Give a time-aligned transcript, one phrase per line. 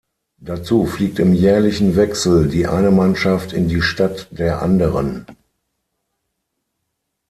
[0.39, 5.27] Dazu fliegt im jährlichen Wechsel die eine Mannschaft in die Stadt der anderen.